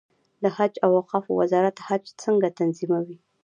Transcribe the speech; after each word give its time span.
د 0.43 0.45
حج 0.55 0.73
او 0.85 0.89
اوقافو 0.99 1.31
وزارت 1.41 1.77
حج 1.87 2.03
څنګه 2.23 2.47
تنظیموي؟ 2.59 3.17